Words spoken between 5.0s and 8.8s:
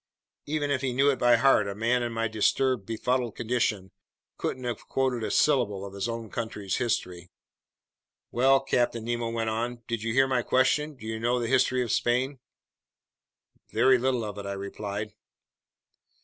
a syllable of his own country's history. "Well?"